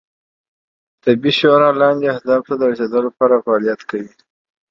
طبي 1.03 1.31
شورا 1.39 1.69
لاندې 1.81 2.05
اهدافو 2.15 2.51
ته 2.59 2.63
رسیدو 2.71 2.99
لپاره 3.07 3.41
فعالیت 3.45 3.81
کوي 3.89 4.11